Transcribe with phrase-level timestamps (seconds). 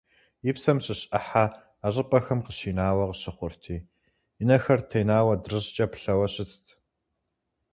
[0.49, 1.45] И псэм щыщ Ӏыхьэ
[1.85, 3.77] а щӀыпӀэхэм къыщинауэ къыщыхъурти,
[4.41, 6.63] и нэхэр тенауэ адрыщӀкӀэ плъэуэ щытт.